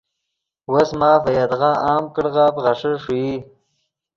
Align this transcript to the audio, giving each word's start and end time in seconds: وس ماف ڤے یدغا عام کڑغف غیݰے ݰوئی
وس 0.71 0.89
ماف 0.99 1.21
ڤے 1.25 1.31
یدغا 1.39 1.71
عام 1.87 2.03
کڑغف 2.13 2.53
غیݰے 2.63 2.93
ݰوئی 3.03 3.31